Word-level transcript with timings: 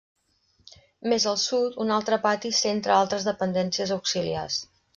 Més 1.11 1.27
al 1.31 1.37
sud, 1.41 1.75
un 1.85 1.93
altre 1.97 2.19
pati 2.25 2.51
centra 2.61 2.97
altres 3.03 3.29
dependències 3.29 3.93
auxiliars. 3.99 4.61